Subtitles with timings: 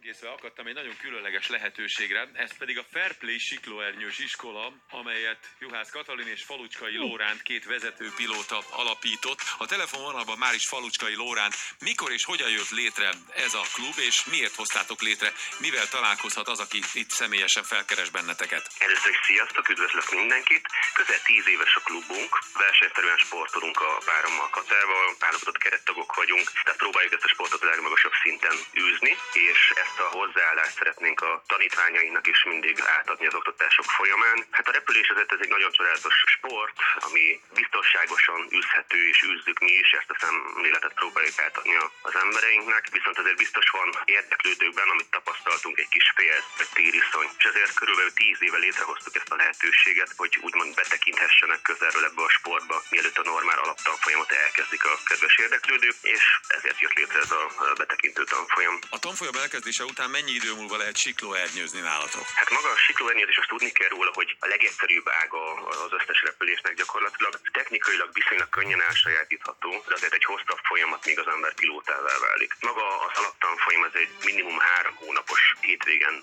[0.00, 5.90] Böngészve akadtam egy nagyon különleges lehetőségre, ez pedig a Fair Play siklóernyős iskola, amelyet Juhász
[5.90, 9.40] Katalin és Falucskai Lóránt két vezető pilóta alapított.
[9.58, 11.54] A telefonvonalban már is Falucskai Lóránt.
[11.78, 13.08] Mikor és hogyan jött létre
[13.46, 15.32] ez a klub, és miért hoztátok létre?
[15.58, 18.70] Mivel találkozhat az, aki itt személyesen felkeres benneteket?
[18.78, 20.64] Először is sziasztok, üdvözlök mindenkit.
[20.94, 27.12] Közel 10 éves a klubunk, versenyszerűen sportolunk a párommal Katával, válogatott kerettagok vagyunk, tehát próbáljuk
[27.12, 32.44] ezt a sportot a legmagasabb szinten űzni, és ezt a hozzáállást szeretnénk a tanítványainknak is
[32.44, 34.46] mindig átadni az oktatások folyamán.
[34.50, 36.76] Hát a repülés azért ez egy nagyon csodálatos sport,
[37.06, 43.18] ami biztonságosan űzhető, és űzzük mi is, ezt a szemléletet próbáljuk átadni az embereinknek, viszont
[43.18, 46.38] azért biztos van érdeklődőkben, amit tapasztaltunk, egy kis fél
[46.72, 52.22] tériszony, és ezért körülbelül 10 éve létrehoztuk ezt a lehetőséget, hogy úgymond betekinthessenek közelről ebbe
[52.22, 57.30] a sportba, mielőtt a normál alaptanfolyamot elkezdik a kedves érdeklődők, és ezért jött létre ez
[57.30, 58.78] a betekintő tanfolyam.
[58.90, 59.36] A tanfolyam
[59.80, 62.26] elkezdése után mennyi idő múlva lehet siklóernyőzni nálatok?
[62.40, 65.42] Hát maga a siklóernyőzés, azt tudni kell róla, hogy a legegyszerűbb ága
[65.84, 67.32] az összes repülésnek gyakorlatilag
[67.70, 72.52] technikailag viszonylag könnyen elsajátítható, de azért egy hosszabb folyamat, míg az ember pilótává válik.
[72.60, 76.14] Maga az alaptanfolyam az egy minimum három hónapos hétvégen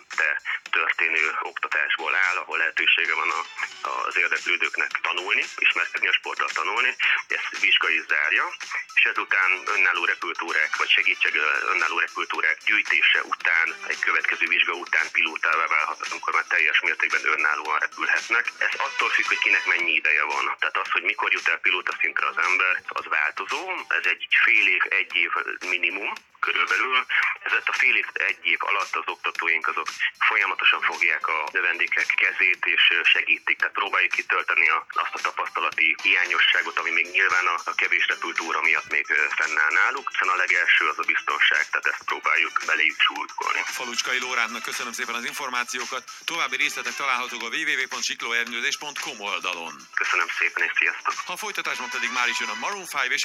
[0.72, 3.42] történő oktatásból áll, ahol lehetősége van a,
[4.08, 6.96] az érdeklődőknek tanulni, ismerkedni a sporttal tanulni,
[7.28, 8.46] ezt vizsga is zárja,
[8.96, 11.34] és ezután önálló repültórák, vagy segítség
[11.74, 17.80] önálló repültórák gyűjtése után, egy következő vizsga után pilótává válhatnak, amikor már teljes mértékben önállóan
[17.80, 18.46] repülhetnek.
[18.58, 20.56] Ez attól függ, hogy kinek mennyi ideje van.
[20.60, 23.62] Tehát az, hogy mikor jut el pilóta szintre az ember, az változó.
[23.88, 25.32] Ez egy fél év, egy év
[25.70, 26.12] minimum,
[26.48, 27.06] körülbelül.
[27.48, 29.88] Ezért a fél év, egy év alatt az oktatóink azok
[30.30, 33.58] folyamatosan fogják a növendékek kezét és segítik.
[33.58, 34.68] Tehát próbáljuk kitölteni
[35.04, 39.06] azt a tapasztalati hiányosságot, ami még nyilván a, a kevés repültúra miatt még
[39.40, 40.06] fennáll náluk.
[40.12, 43.62] Hiszen a legelső az a biztonság, tehát ezt próbáljuk beléjük súlykolni.
[43.66, 46.04] Falucskai Lórántnak köszönöm szépen az információkat.
[46.26, 49.74] További részletek találhatók a www.siklóernyőzés.com oldalon.
[49.94, 51.14] Köszönöm szépen és sziasztok!
[51.26, 53.16] A folytatásban pedig már is jön a Maroon 5 és